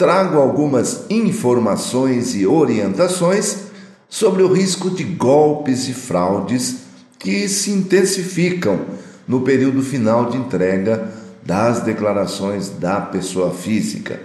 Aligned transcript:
trago 0.00 0.38
algumas 0.38 1.04
informações 1.10 2.34
e 2.34 2.46
orientações 2.46 3.64
sobre 4.08 4.42
o 4.42 4.50
risco 4.50 4.88
de 4.88 5.04
golpes 5.04 5.88
e 5.88 5.92
fraudes 5.92 6.76
que 7.18 7.46
se 7.46 7.70
intensificam 7.70 8.80
no 9.28 9.42
período 9.42 9.82
final 9.82 10.30
de 10.30 10.38
entrega 10.38 11.12
das 11.44 11.82
declarações 11.82 12.70
da 12.70 12.98
pessoa 12.98 13.52
física. 13.52 14.18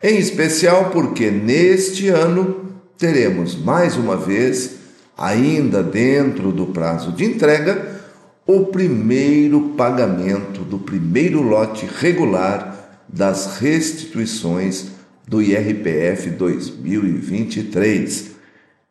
Em 0.00 0.16
especial 0.16 0.90
porque 0.90 1.28
neste 1.28 2.06
ano 2.06 2.66
teremos 2.96 3.56
mais 3.56 3.96
uma 3.96 4.16
vez, 4.16 4.76
ainda 5.18 5.82
dentro 5.82 6.52
do 6.52 6.66
prazo 6.66 7.10
de 7.10 7.24
entrega, 7.24 8.00
o 8.46 8.66
primeiro 8.66 9.74
pagamento 9.76 10.60
do 10.60 10.78
primeiro 10.78 11.42
lote 11.42 11.84
regular 11.98 12.76
das 13.08 13.58
restituições 13.58 14.99
do 15.30 15.40
IRPF 15.40 16.28
2023. 16.30 18.32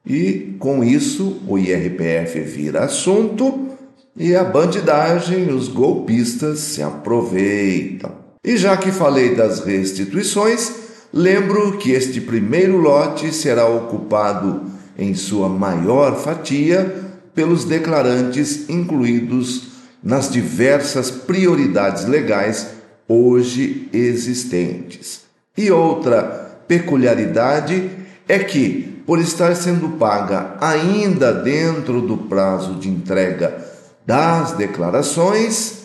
E 0.06 0.56
com 0.58 0.82
isso 0.82 1.42
o 1.46 1.60
IRPF 1.60 2.40
vira 2.40 2.86
assunto 2.86 3.68
e 4.16 4.34
a 4.34 4.46
bandidagem, 4.46 5.54
os 5.54 5.68
golpistas 5.68 6.60
se 6.60 6.82
aproveitam. 6.82 8.14
E 8.44 8.56
já 8.56 8.78
que 8.78 8.90
falei 8.90 9.36
das 9.36 9.60
restituições, 9.60 10.72
lembro 11.14 11.78
que 11.78 11.92
este 11.92 12.22
primeiro 12.22 12.78
lote 12.78 13.34
será 13.34 13.68
ocupado 13.68 14.62
em 14.98 15.14
sua 15.14 15.50
maior 15.50 16.22
fatia 16.22 17.04
pelos 17.36 17.66
declarantes 17.66 18.70
incluídos 18.70 19.64
nas 20.02 20.32
diversas 20.32 21.12
prioridades 21.12 22.06
legais 22.06 22.68
hoje 23.10 23.90
existentes. 23.92 25.28
E 25.60 25.70
outra 25.72 26.22
peculiaridade 26.70 27.92
é 28.30 28.40
que, 28.40 29.04
por 29.06 29.20
estar 29.20 29.54
sendo 29.58 29.98
paga 29.98 30.56
ainda 30.62 31.34
dentro 31.34 32.00
do 32.02 32.16
prazo 32.16 32.76
de 32.76 32.88
entrega 32.88 33.58
das 34.06 34.54
declarações, 34.54 35.80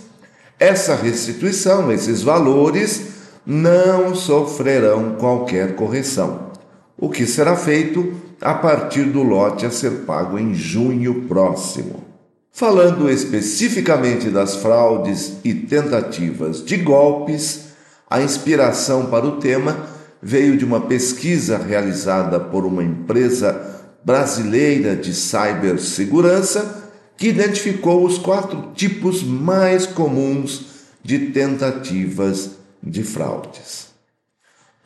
essa 0.60 0.94
restituição, 0.94 1.90
esses 1.90 2.22
valores, 2.22 3.14
não 3.44 4.14
sofrerão 4.14 5.16
qualquer 5.18 5.74
correção, 5.74 6.52
o 6.96 7.08
que 7.08 7.26
será 7.26 7.56
feito 7.56 8.14
a 8.40 8.54
partir 8.54 9.06
do 9.06 9.24
lote 9.24 9.66
a 9.66 9.72
ser 9.72 10.04
pago 10.06 10.38
em 10.38 10.54
junho 10.54 11.22
próximo. 11.22 12.04
Falando 12.52 13.10
especificamente 13.10 14.30
das 14.30 14.54
fraudes 14.54 15.38
e 15.42 15.52
tentativas 15.52 16.64
de 16.64 16.76
golpes, 16.76 17.73
a 18.14 18.22
inspiração 18.22 19.06
para 19.06 19.26
o 19.26 19.38
tema 19.38 19.88
veio 20.22 20.56
de 20.56 20.64
uma 20.64 20.82
pesquisa 20.82 21.58
realizada 21.58 22.38
por 22.38 22.64
uma 22.64 22.80
empresa 22.80 23.60
brasileira 24.04 24.94
de 24.94 25.12
cibersegurança 25.12 26.92
que 27.16 27.26
identificou 27.26 28.04
os 28.04 28.16
quatro 28.16 28.70
tipos 28.72 29.24
mais 29.24 29.84
comuns 29.84 30.66
de 31.02 31.30
tentativas 31.30 32.50
de 32.80 33.02
fraudes. 33.02 33.88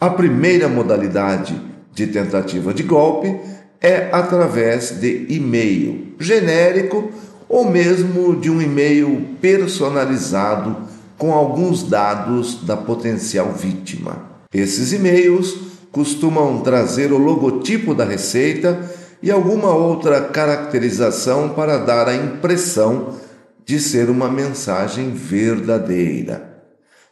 A 0.00 0.08
primeira 0.08 0.66
modalidade 0.66 1.60
de 1.92 2.06
tentativa 2.06 2.72
de 2.72 2.82
golpe 2.82 3.38
é 3.78 4.08
através 4.10 5.00
de 5.02 5.26
e-mail 5.28 6.14
genérico 6.18 7.12
ou 7.46 7.70
mesmo 7.70 8.36
de 8.36 8.48
um 8.48 8.62
e-mail 8.62 9.36
personalizado 9.38 10.87
com 11.18 11.34
alguns 11.34 11.82
dados 11.82 12.64
da 12.64 12.76
potencial 12.76 13.52
vítima. 13.52 14.28
Esses 14.54 14.92
e-mails 14.92 15.54
costumam 15.90 16.60
trazer 16.60 17.12
o 17.12 17.18
logotipo 17.18 17.94
da 17.94 18.04
receita 18.04 18.88
e 19.20 19.30
alguma 19.30 19.74
outra 19.74 20.20
caracterização 20.20 21.50
para 21.50 21.76
dar 21.76 22.08
a 22.08 22.14
impressão 22.14 23.16
de 23.66 23.80
ser 23.80 24.08
uma 24.08 24.30
mensagem 24.30 25.10
verdadeira. 25.10 26.62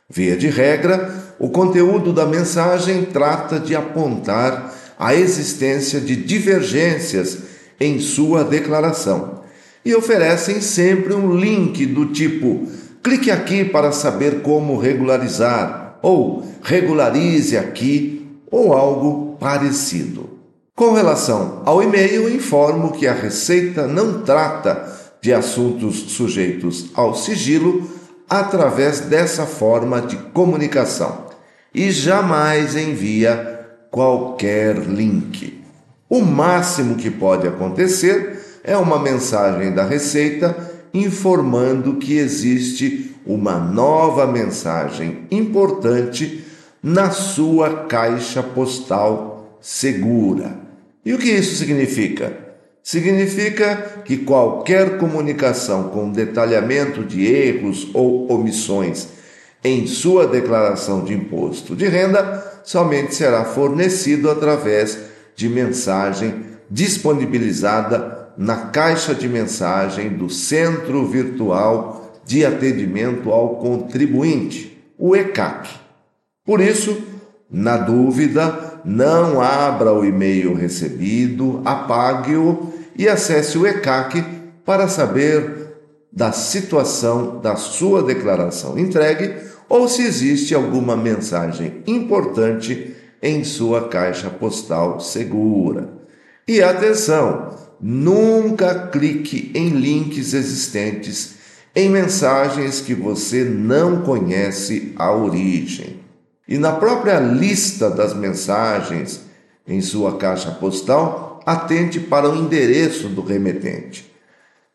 Via 0.09 0.37
de 0.37 0.49
regra, 0.49 1.12
o 1.39 1.50
conteúdo 1.50 2.12
da 2.12 2.25
mensagem 2.25 3.05
trata 3.05 3.59
de 3.59 3.75
apontar 3.75 4.72
a 4.99 5.15
existência 5.15 6.00
de 6.00 6.15
divergências 6.15 7.39
em 7.78 7.99
sua 7.99 8.45
declaração 8.45 9.43
e 9.84 9.95
oferecem 9.95 10.61
sempre 10.61 11.12
um 11.12 11.37
link 11.37 11.84
do 11.87 12.06
tipo 12.06 12.66
Clique 13.06 13.31
aqui 13.31 13.65
para 13.65 13.93
saber 13.93 14.43
como 14.43 14.77
regularizar, 14.77 15.97
ou 16.03 16.44
regularize 16.61 17.56
aqui, 17.56 18.27
ou 18.50 18.72
algo 18.72 19.37
parecido. 19.39 20.28
Com 20.75 20.93
relação 20.93 21.62
ao 21.65 21.81
e-mail, 21.81 22.28
informo 22.28 22.91
que 22.91 23.06
a 23.06 23.12
Receita 23.12 23.87
não 23.87 24.22
trata 24.22 24.93
de 25.22 25.33
assuntos 25.33 26.15
sujeitos 26.15 26.87
ao 26.95 27.15
sigilo 27.15 27.89
através 28.28 28.99
dessa 29.03 29.47
forma 29.47 30.03
de 30.03 30.16
comunicação 30.16 31.27
e 31.72 31.93
jamais 31.93 32.75
envia 32.75 33.69
qualquer 33.89 34.78
link. 34.78 35.62
O 36.11 36.22
máximo 36.22 36.97
que 36.97 37.09
pode 37.09 37.47
acontecer 37.47 38.61
é 38.65 38.77
uma 38.77 38.99
mensagem 38.99 39.72
da 39.72 39.84
Receita 39.84 40.75
informando 41.05 41.97
que 41.97 42.17
existe 42.17 43.15
uma 43.27 43.59
nova 43.59 44.27
mensagem 44.27 45.27
importante 45.31 46.45
na 46.83 47.11
sua 47.11 47.84
caixa 47.87 48.43
postal 48.43 49.59
segura. 49.61 50.59
E 51.05 51.12
o 51.12 51.19
que 51.19 51.31
isso 51.31 51.57
significa? 51.57 52.47
Significa 52.83 54.03
que 54.05 54.19
qualquer 54.19 54.97
comunicação 54.97 55.89
com 55.89 56.12
detalhamento 56.12 57.05
de 57.05 57.27
erros 57.27 57.89
ou 57.93 58.31
omissões 58.33 59.09
em 59.65 59.87
sua 59.89 60.28
declaração 60.28 61.05
de 61.05 61.13
imposto 61.13 61.75
de 61.75 61.89
renda 61.89 62.61
somente 62.65 63.15
será 63.15 63.45
fornecido 63.45 64.31
através 64.31 64.99
de 65.34 65.49
mensagem 65.49 66.45
disponibilizada 66.71 68.16
na 68.37 68.57
caixa 68.67 69.15
de 69.15 69.29
mensagem 69.29 70.11
do 70.11 70.29
Centro 70.29 71.07
Virtual 71.07 72.21
de 72.25 72.45
Atendimento 72.45 73.31
ao 73.31 73.57
Contribuinte, 73.57 74.77
o 74.99 75.15
ECAC. 75.15 75.69
Por 76.45 76.61
isso, 76.61 76.97
na 77.51 77.77
dúvida, 77.77 78.81
não 78.85 79.41
abra 79.41 79.93
o 79.93 80.05
e-mail 80.05 80.55
recebido, 80.55 81.63
apague-o 81.65 82.73
e 82.97 83.09
acesse 83.09 83.57
o 83.57 83.67
ECAC 83.67 84.25
para 84.65 84.89
saber 84.89 85.67
da 86.13 86.33
situação 86.33 87.41
da 87.41 87.57
sua 87.57 88.03
declaração 88.03 88.79
entregue 88.79 89.35
ou 89.69 89.89
se 89.89 90.03
existe 90.03 90.55
alguma 90.55 90.97
mensagem 90.97 91.83
importante 91.87 92.95
em 93.22 93.45
sua 93.45 93.89
caixa 93.89 94.31
postal 94.31 95.01
segura. 95.01 95.89
E 96.47 96.63
atenção, 96.63 97.51
Nunca 97.81 98.89
clique 98.89 99.51
em 99.55 99.69
links 99.71 100.33
existentes 100.33 101.37
em 101.75 101.91
mensagens 101.91 102.81
que 102.81 102.95
você 102.95 103.45
não 103.45 104.01
conhece 104.01 104.95
a 104.97 105.13
origem. 105.13 106.01
E 106.49 106.57
na 106.57 106.73
própria 106.73 107.21
lista 107.21 107.91
das 107.91 108.15
mensagens 108.15 109.21
em 109.69 109.83
sua 109.83 110.17
caixa 110.17 110.51
postal, 110.53 111.41
atente 111.45 112.01
para 112.01 112.31
o 112.31 112.37
endereço 112.37 113.09
do 113.09 113.21
remetente, 113.21 114.11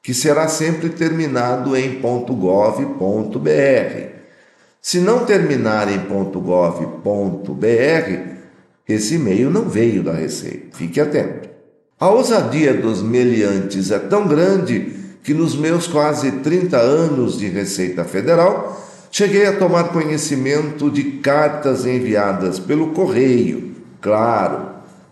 que 0.04 0.14
será 0.14 0.48
sempre 0.48 0.90
terminado 0.90 1.76
em 1.76 2.00
.gov.br. 2.00 2.92
Se 4.82 5.00
não 5.00 5.26
terminar 5.26 5.92
em 5.92 6.00
.gov.br, 6.00 7.02
esse 8.88 9.16
e-mail 9.16 9.50
não 9.50 9.70
veio 9.70 10.04
da 10.04 10.14
Receita. 10.14 10.76
Fique 10.78 11.00
atento. 11.00 11.51
A 12.02 12.10
ousadia 12.10 12.74
dos 12.74 13.00
meliantes 13.04 13.92
é 13.92 14.00
tão 14.00 14.28
grande 14.28 14.92
que 15.24 15.36
nos 15.36 15.56
meus 15.56 15.86
quase 15.86 16.32
30 16.32 16.76
anos 16.76 17.38
de 17.38 17.48
Receita 17.48 18.04
Federal, 18.04 18.84
cheguei 19.12 19.46
a 19.46 19.56
tomar 19.56 19.90
conhecimento 19.90 20.90
de 20.90 21.04
cartas 21.20 21.86
enviadas 21.86 22.58
pelo 22.58 22.88
correio, 22.88 23.76
claro, 24.02 24.70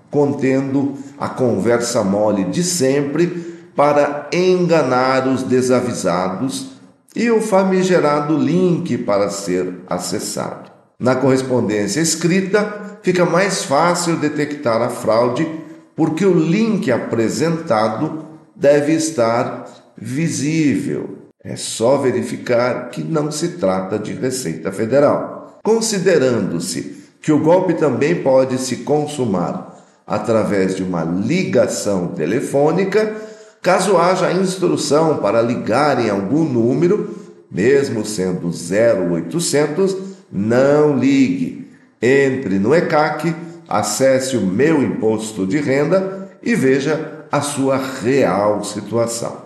contendo 0.10 0.96
a 1.20 1.30
conversa 1.30 2.04
mole 2.04 2.46
de 2.46 2.64
sempre 2.64 3.28
para 3.76 4.28
enganar 4.34 5.28
os 5.28 5.44
desavisados 5.44 6.72
e 7.16 7.30
o 7.30 7.40
famigerado 7.40 8.36
link 8.36 8.98
para 8.98 9.30
ser 9.30 9.76
acessado. 9.88 10.72
Na 11.00 11.16
correspondência 11.16 12.02
escrita, 12.02 12.98
fica 13.04 13.28
mais 13.28 13.64
fácil 13.64 14.16
detectar 14.16 14.82
a 14.82 14.90
fraude 14.90 15.59
porque 16.00 16.26
o 16.26 16.34
link 16.34 16.90
apresentado 16.90 18.24
deve 18.56 18.94
estar 18.94 19.66
visível. 19.98 21.18
É 21.44 21.58
só 21.58 21.98
verificar 21.98 22.90
que 22.90 23.04
não 23.04 23.30
se 23.30 23.58
trata 23.58 24.00
de 24.00 24.14
Receita 24.14 24.72
Federal. 24.72 25.60
Considerando-se 25.62 27.04
que 27.22 27.34
o 27.34 27.40
golpe 27.40 27.74
também 27.74 28.16
pode 28.16 28.58
se 28.60 28.78
consumar 28.78 29.78
através 30.08 30.74
de 30.74 30.84
uma 30.84 31.04
ligação 31.04 32.08
telefônica, 32.08 33.18
caso 33.62 33.98
haja 33.98 34.32
instrução 34.32 35.18
para 35.18 35.42
ligar 35.42 36.00
em 36.00 36.10
algum 36.10 36.46
número, 36.46 37.14
mesmo 37.52 38.06
sendo 38.06 38.48
0800, 38.48 39.98
não 40.32 40.98
ligue. 40.98 41.68
Entre 42.02 42.58
no 42.58 42.74
ECAC, 42.74 43.36
acesse 43.70 44.36
o 44.36 44.42
meu 44.42 44.82
imposto 44.82 45.46
de 45.46 45.60
renda 45.60 46.32
e 46.42 46.56
veja 46.56 47.26
a 47.32 47.40
sua 47.40 47.78
real 47.78 48.64
situação. 48.64 49.38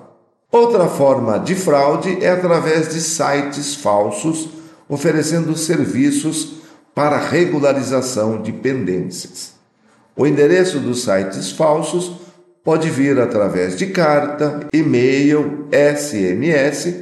Outra 0.50 0.88
forma 0.88 1.38
de 1.40 1.56
fraude 1.56 2.24
é 2.24 2.30
através 2.30 2.94
de 2.94 3.02
sites 3.02 3.76
falsos 3.76 4.48
oferecendo 4.88 5.58
serviços 5.58 6.54
para 6.96 7.18
regularização 7.18 8.42
de 8.42 8.54
pendências. 8.54 9.54
O 10.16 10.26
endereço 10.26 10.80
dos 10.80 11.04
sites 11.04 11.52
falsos 11.52 12.14
pode 12.64 12.90
vir 12.90 13.20
através 13.20 13.76
de 13.76 13.88
carta, 13.88 14.68
e-mail, 14.72 15.68
SMS 15.72 16.96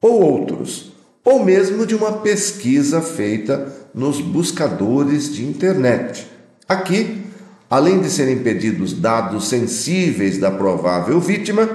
ou 0.00 0.22
outros, 0.22 0.92
ou 1.24 1.44
mesmo 1.44 1.86
de 1.86 1.94
uma 1.94 2.14
pesquisa 2.14 3.00
feita 3.00 3.70
nos 3.94 4.20
buscadores 4.20 5.32
de 5.32 5.44
internet. 5.44 6.37
Aqui, 6.68 7.24
além 7.70 8.00
de 8.00 8.10
serem 8.10 8.40
pedidos 8.40 8.92
dados 8.92 9.48
sensíveis 9.48 10.36
da 10.36 10.50
provável 10.50 11.18
vítima, 11.18 11.66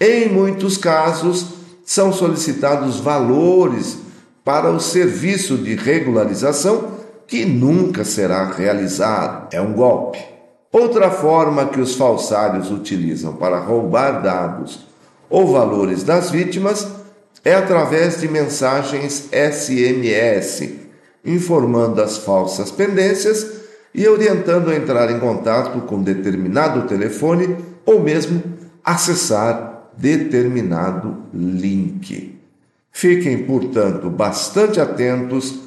em 0.00 0.30
muitos 0.30 0.78
casos 0.78 1.46
são 1.84 2.10
solicitados 2.10 3.00
valores 3.00 3.98
para 4.42 4.70
o 4.70 4.80
serviço 4.80 5.58
de 5.58 5.74
regularização 5.74 6.92
que 7.26 7.44
nunca 7.44 8.02
será 8.02 8.50
realizado. 8.50 9.48
É 9.52 9.60
um 9.60 9.74
golpe. 9.74 10.18
Outra 10.72 11.10
forma 11.10 11.66
que 11.66 11.80
os 11.80 11.94
falsários 11.94 12.70
utilizam 12.70 13.34
para 13.34 13.60
roubar 13.60 14.22
dados 14.22 14.86
ou 15.28 15.52
valores 15.52 16.02
das 16.02 16.30
vítimas 16.30 16.88
é 17.44 17.54
através 17.54 18.20
de 18.20 18.26
mensagens 18.28 19.28
SMS, 19.32 20.70
informando 21.24 22.00
as 22.00 22.16
falsas 22.16 22.70
pendências 22.70 23.59
e 23.94 24.06
orientando 24.06 24.70
a 24.70 24.76
entrar 24.76 25.10
em 25.10 25.18
contato 25.18 25.80
com 25.82 26.02
determinado 26.02 26.86
telefone 26.88 27.56
ou 27.84 28.00
mesmo 28.00 28.42
acessar 28.84 29.90
determinado 29.96 31.24
link. 31.32 32.38
Fiquem, 32.92 33.44
portanto, 33.44 34.08
bastante 34.10 34.80
atentos 34.80 35.60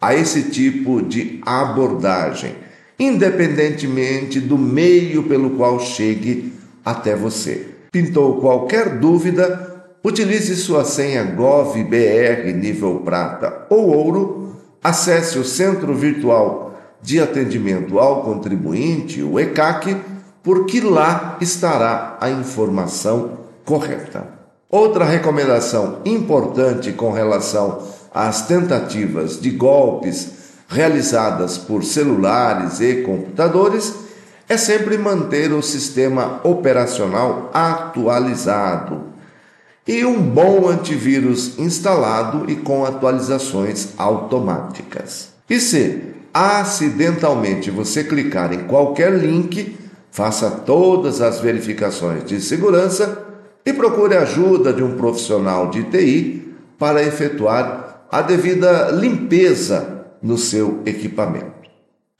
a 0.00 0.14
esse 0.14 0.44
tipo 0.44 1.02
de 1.02 1.40
abordagem, 1.44 2.54
independentemente 2.98 4.40
do 4.40 4.56
meio 4.56 5.24
pelo 5.24 5.50
qual 5.50 5.78
chegue 5.80 6.52
até 6.84 7.14
você. 7.14 7.66
Pintou 7.92 8.40
qualquer 8.40 8.98
dúvida? 8.98 9.68
Utilize 10.02 10.56
sua 10.56 10.84
senha 10.84 11.22
GovBR 11.24 12.52
nível 12.54 13.00
prata 13.00 13.66
ou 13.68 13.88
ouro, 13.90 14.56
acesse 14.82 15.38
o 15.38 15.44
Centro 15.44 15.94
Virtual 15.94 16.69
de 17.02 17.20
Atendimento 17.20 17.98
ao 17.98 18.22
Contribuinte, 18.22 19.22
o 19.22 19.38
ECAC, 19.38 19.96
porque 20.42 20.80
lá 20.80 21.36
estará 21.40 22.18
a 22.20 22.30
informação 22.30 23.38
correta. 23.64 24.26
Outra 24.68 25.04
recomendação 25.04 25.98
importante 26.04 26.92
com 26.92 27.12
relação 27.12 27.82
às 28.14 28.46
tentativas 28.46 29.40
de 29.40 29.50
golpes 29.50 30.40
realizadas 30.68 31.58
por 31.58 31.82
celulares 31.82 32.80
e 32.80 33.02
computadores 33.02 33.94
é 34.48 34.56
sempre 34.56 34.96
manter 34.96 35.52
o 35.52 35.62
sistema 35.62 36.40
operacional 36.44 37.50
atualizado 37.52 39.10
e 39.86 40.04
um 40.04 40.20
bom 40.20 40.68
antivírus 40.68 41.58
instalado 41.58 42.48
e 42.48 42.56
com 42.56 42.84
atualizações 42.84 43.88
automáticas. 43.98 45.30
E 45.48 45.58
se 45.58 46.14
acidentalmente 46.32 47.70
você 47.70 48.04
clicar 48.04 48.52
em 48.52 48.64
qualquer 48.64 49.12
link, 49.12 49.76
faça 50.10 50.50
todas 50.50 51.20
as 51.20 51.40
verificações 51.40 52.24
de 52.24 52.40
segurança 52.40 53.26
e 53.64 53.72
procure 53.72 54.16
a 54.16 54.22
ajuda 54.22 54.72
de 54.72 54.82
um 54.82 54.96
profissional 54.96 55.68
de 55.68 55.84
TI 55.84 56.54
para 56.78 57.02
efetuar 57.02 58.06
a 58.10 58.22
devida 58.22 58.90
limpeza 58.90 60.06
no 60.22 60.36
seu 60.36 60.80
equipamento. 60.84 61.60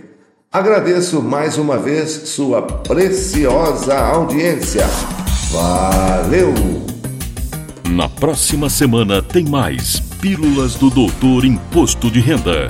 Agradeço 0.49 1.21
mais 1.21 1.57
uma 1.57 1.77
vez 1.77 2.09
sua 2.09 2.61
preciosa 2.61 3.99
audiência. 3.99 4.87
Valeu! 5.51 6.53
Na 7.89 8.07
próxima 8.07 8.69
semana 8.69 9.21
tem 9.21 9.43
mais 9.43 9.99
Pílulas 10.21 10.75
do 10.75 10.89
Doutor 10.89 11.43
Imposto 11.43 12.09
de 12.09 12.21
Renda. 12.21 12.69